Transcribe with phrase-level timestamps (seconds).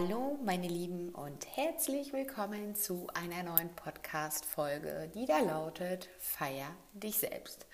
[0.00, 7.18] Hallo meine Lieben und herzlich willkommen zu einer neuen Podcast-Folge, die da lautet Feier dich
[7.18, 7.66] selbst.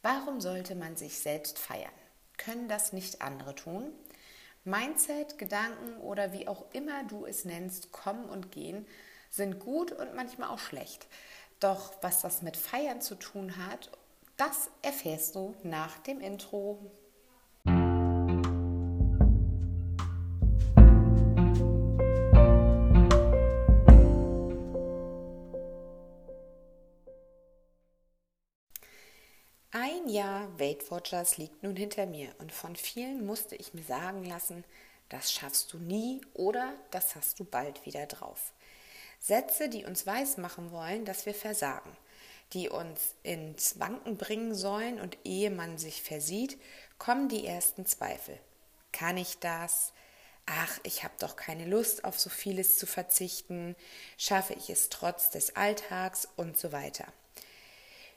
[0.00, 1.92] Warum sollte man sich selbst feiern?
[2.38, 3.92] Können das nicht andere tun?
[4.64, 8.86] Mindset, Gedanken oder wie auch immer du es nennst, kommen und gehen,
[9.28, 11.06] sind gut und manchmal auch schlecht.
[11.60, 13.90] Doch was das mit Feiern zu tun hat,
[14.38, 16.90] das erfährst du nach dem Intro.
[30.08, 34.24] Ein Jahr Weight Watchers liegt nun hinter mir und von vielen musste ich mir sagen
[34.24, 34.64] lassen,
[35.10, 38.54] das schaffst du nie oder das hast du bald wieder drauf.
[39.20, 41.94] Sätze, die uns weismachen wollen, dass wir versagen,
[42.54, 46.58] die uns ins Wanken bringen sollen und ehe man sich versieht,
[46.96, 48.40] kommen die ersten Zweifel.
[48.92, 49.92] Kann ich das?
[50.46, 53.76] Ach, ich habe doch keine Lust auf so vieles zu verzichten,
[54.16, 57.04] schaffe ich es trotz des Alltags und so weiter.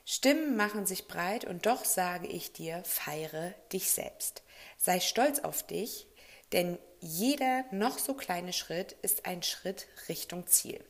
[0.04, 4.42] Stimmen machen sich breit und doch sage ich dir, feiere dich selbst.
[4.76, 6.08] Sei stolz auf dich,
[6.50, 10.84] denn jeder noch so kleine Schritt ist ein Schritt Richtung Ziel.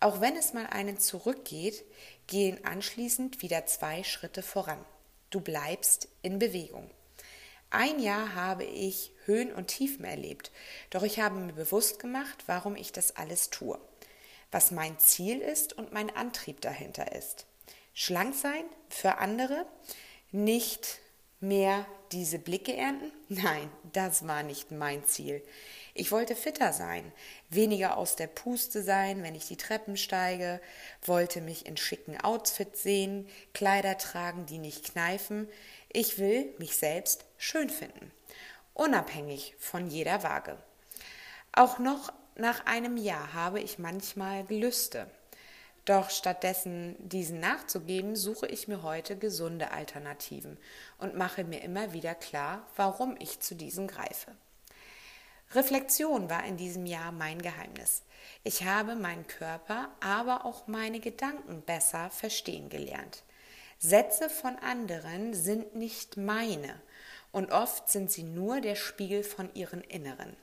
[0.00, 1.84] Auch wenn es mal einen zurückgeht,
[2.26, 4.84] gehen anschließend wieder zwei Schritte voran.
[5.30, 6.90] Du bleibst in Bewegung.
[7.70, 10.50] Ein Jahr habe ich Höhen und Tiefen erlebt,
[10.90, 13.78] doch ich habe mir bewusst gemacht, warum ich das alles tue,
[14.50, 17.46] was mein Ziel ist und mein Antrieb dahinter ist
[17.94, 19.66] schlank sein für andere,
[20.30, 20.98] nicht
[21.40, 23.12] mehr diese Blicke ernten?
[23.28, 25.42] Nein, das war nicht mein Ziel.
[25.94, 27.12] Ich wollte fitter sein,
[27.50, 30.60] weniger aus der Puste sein, wenn ich die Treppen steige,
[31.04, 35.48] wollte mich in schicken Outfits sehen, Kleider tragen, die nicht kneifen.
[35.90, 38.10] Ich will mich selbst schön finden,
[38.72, 40.56] unabhängig von jeder Waage.
[41.52, 45.10] Auch noch nach einem Jahr habe ich manchmal Gelüste,
[45.84, 50.58] doch stattdessen diesen nachzugeben, suche ich mir heute gesunde Alternativen
[50.98, 54.36] und mache mir immer wieder klar, warum ich zu diesen greife.
[55.54, 58.02] Reflexion war in diesem Jahr mein Geheimnis.
[58.44, 63.24] Ich habe meinen Körper, aber auch meine Gedanken besser verstehen gelernt.
[63.78, 66.80] Sätze von anderen sind nicht meine
[67.32, 70.36] und oft sind sie nur der Spiegel von ihren Inneren.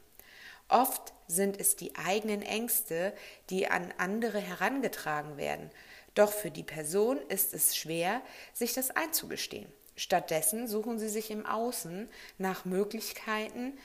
[0.70, 3.14] Oft sind es die eigenen Ängste,
[3.50, 5.70] die an andere herangetragen werden.
[6.16, 8.22] Doch für die Person ist es schwer,
[8.54, 9.72] sich das einzugestehen.
[9.96, 13.78] Stattdessen suchen sie sich im Außen nach Möglichkeiten,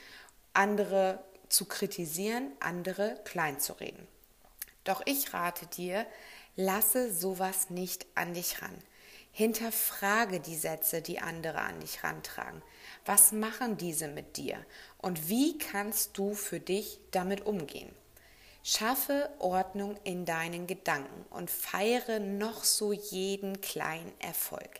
[0.53, 4.07] andere zu kritisieren, andere kleinzureden.
[4.83, 6.05] Doch ich rate dir,
[6.55, 8.75] lasse sowas nicht an dich ran.
[9.37, 12.61] Hinterfrage die Sätze, die andere an dich rantragen.
[13.03, 14.65] Was machen diese mit dir?
[14.97, 17.93] Und wie kannst du für dich damit umgehen?
[18.63, 24.79] Schaffe Ordnung in deinen Gedanken und feiere noch so jeden kleinen Erfolg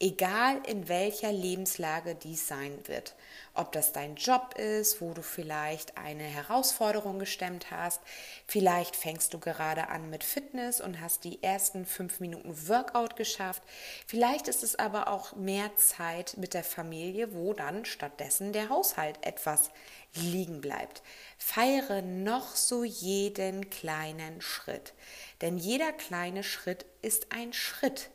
[0.00, 3.14] egal in welcher Lebenslage dies sein wird.
[3.52, 8.00] Ob das dein Job ist, wo du vielleicht eine Herausforderung gestemmt hast,
[8.46, 13.62] vielleicht fängst du gerade an mit Fitness und hast die ersten fünf Minuten Workout geschafft,
[14.06, 19.18] vielleicht ist es aber auch mehr Zeit mit der Familie, wo dann stattdessen der Haushalt
[19.20, 19.70] etwas
[20.14, 21.02] liegen bleibt.
[21.36, 24.94] Feiere noch so jeden kleinen Schritt,
[25.42, 28.08] denn jeder kleine Schritt ist ein Schritt.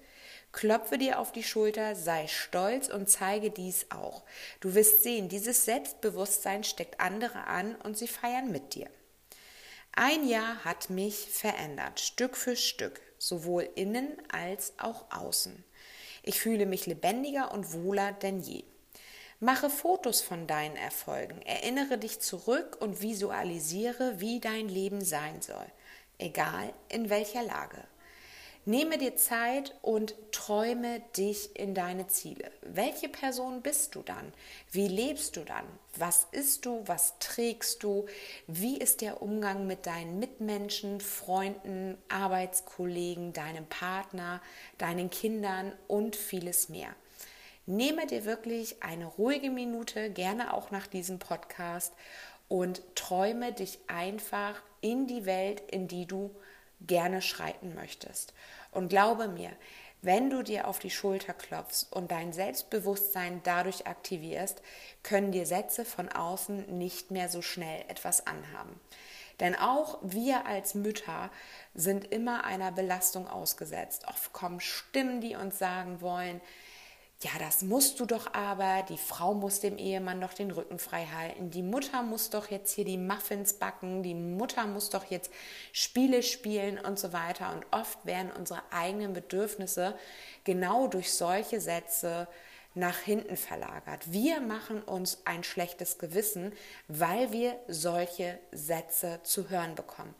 [0.55, 4.23] Klopfe dir auf die Schulter, sei stolz und zeige dies auch.
[4.61, 8.89] Du wirst sehen, dieses Selbstbewusstsein steckt andere an und sie feiern mit dir.
[9.91, 15.61] Ein Jahr hat mich verändert, Stück für Stück, sowohl innen als auch außen.
[16.23, 18.63] Ich fühle mich lebendiger und wohler denn je.
[19.41, 25.67] Mache Fotos von deinen Erfolgen, erinnere dich zurück und visualisiere, wie dein Leben sein soll,
[26.17, 27.85] egal in welcher Lage.
[28.67, 32.51] Nehme dir Zeit und träume dich in deine Ziele.
[32.63, 34.33] Welche Person bist du dann?
[34.71, 35.65] Wie lebst du dann?
[35.97, 36.81] Was isst du?
[36.87, 38.07] Was trägst du?
[38.47, 44.41] Wie ist der Umgang mit deinen Mitmenschen, Freunden, Arbeitskollegen, deinem Partner,
[44.79, 46.89] deinen Kindern und vieles mehr?
[47.67, 51.93] Nehme dir wirklich eine ruhige Minute, gerne auch nach diesem Podcast,
[52.47, 56.31] und träume dich einfach in die Welt, in die du
[56.81, 58.33] gerne schreiten möchtest.
[58.71, 59.51] Und glaube mir,
[60.01, 64.61] wenn du dir auf die Schulter klopfst und dein Selbstbewusstsein dadurch aktivierst,
[65.01, 68.79] können dir Sätze von außen nicht mehr so schnell etwas anhaben.
[69.39, 71.31] Denn auch wir als Mütter
[71.73, 74.07] sind immer einer Belastung ausgesetzt.
[74.07, 76.39] Oft kommen Stimmen, die uns sagen wollen,
[77.21, 81.05] ja, das musst du doch aber, die Frau muss dem Ehemann doch den Rücken frei
[81.05, 85.31] halten, die Mutter muss doch jetzt hier die Muffins backen, die Mutter muss doch jetzt
[85.71, 87.53] Spiele spielen und so weiter.
[87.53, 89.97] Und oft werden unsere eigenen Bedürfnisse
[90.43, 92.27] genau durch solche Sätze
[92.73, 94.11] nach hinten verlagert.
[94.11, 96.51] Wir machen uns ein schlechtes Gewissen,
[96.89, 100.13] weil wir solche Sätze zu hören bekommen.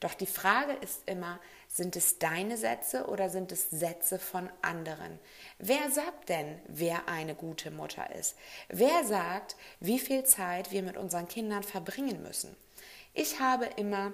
[0.00, 5.18] Doch die Frage ist immer, sind es deine Sätze oder sind es Sätze von anderen?
[5.58, 8.36] Wer sagt denn, wer eine gute Mutter ist?
[8.68, 12.56] Wer sagt, wie viel Zeit wir mit unseren Kindern verbringen müssen?
[13.12, 14.12] Ich habe immer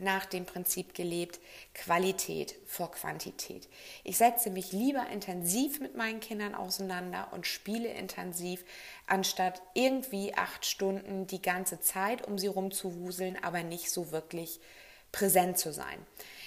[0.00, 1.38] nach dem Prinzip gelebt,
[1.72, 3.68] Qualität vor Quantität.
[4.02, 8.64] Ich setze mich lieber intensiv mit meinen Kindern auseinander und spiele intensiv,
[9.06, 14.60] anstatt irgendwie acht Stunden die ganze Zeit um sie rumzuwuseln, aber nicht so wirklich
[15.14, 16.04] präsent zu sein.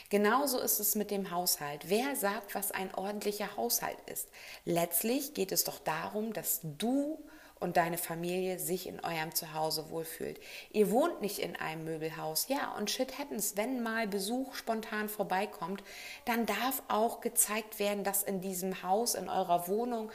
[0.10, 1.90] Genauso ist es mit dem Haushalt.
[1.90, 4.28] Wer sagt, was ein ordentlicher Haushalt ist?
[4.66, 7.18] Letztlich geht es doch darum, dass du
[7.60, 10.40] und deine Familie sich in eurem Zuhause wohlfühlt.
[10.72, 12.48] Ihr wohnt nicht in einem Möbelhaus.
[12.50, 15.84] Ja, und shit happens, wenn mal Besuch spontan vorbeikommt,
[16.25, 20.12] dann darf auch gezeigt werden, dass in diesem Haus, in eurer Wohnung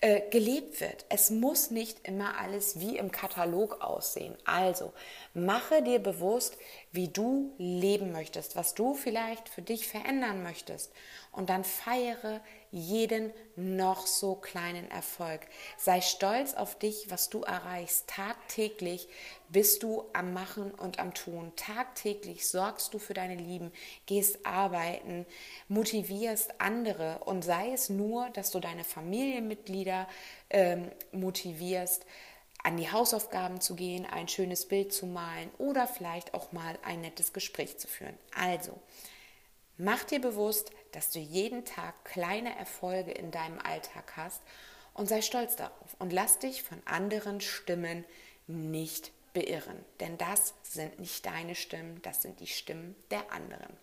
[0.00, 1.06] äh, gelebt wird.
[1.08, 4.36] Es muss nicht immer alles wie im Katalog aussehen.
[4.44, 4.92] Also
[5.32, 6.58] mache dir bewusst,
[6.94, 10.92] wie du leben möchtest, was du vielleicht für dich verändern möchtest.
[11.32, 15.40] Und dann feiere jeden noch so kleinen Erfolg.
[15.76, 18.06] Sei stolz auf dich, was du erreichst.
[18.06, 19.08] Tagtäglich
[19.48, 21.52] bist du am Machen und am Tun.
[21.56, 23.72] Tagtäglich sorgst du für deine Lieben,
[24.06, 25.26] gehst arbeiten,
[25.66, 30.06] motivierst andere und sei es nur, dass du deine Familienmitglieder
[30.48, 32.06] ähm, motivierst,
[32.62, 37.00] an die Hausaufgaben zu gehen, ein schönes Bild zu malen oder vielleicht auch mal ein
[37.02, 38.16] nettes Gespräch zu führen.
[38.34, 38.80] Also,
[39.76, 44.40] Mach dir bewusst, dass du jeden Tag kleine Erfolge in deinem Alltag hast
[44.92, 48.04] und sei stolz darauf und lass dich von anderen Stimmen
[48.46, 53.76] nicht beirren, denn das sind nicht deine Stimmen, das sind die Stimmen der anderen.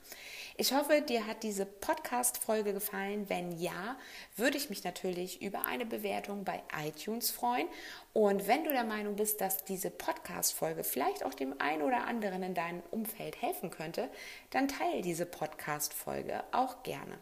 [0.57, 3.29] Ich hoffe, dir hat diese Podcast-Folge gefallen.
[3.29, 3.97] Wenn ja,
[4.35, 7.67] würde ich mich natürlich über eine Bewertung bei iTunes freuen.
[8.13, 12.43] Und wenn du der Meinung bist, dass diese Podcast-Folge vielleicht auch dem einen oder anderen
[12.43, 14.09] in deinem Umfeld helfen könnte,
[14.49, 17.17] dann teile diese Podcast-Folge auch gerne.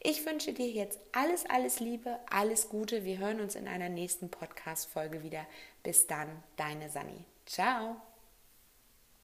[0.00, 3.04] Ich wünsche dir jetzt alles, alles Liebe, alles Gute.
[3.04, 5.46] Wir hören uns in einer nächsten Podcast-Folge wieder.
[5.82, 7.24] Bis dann, deine Sani.
[7.46, 8.02] Chao.